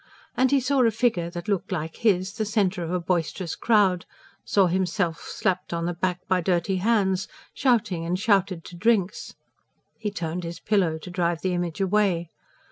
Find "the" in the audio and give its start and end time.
2.33-2.43, 5.85-5.93, 11.43-11.53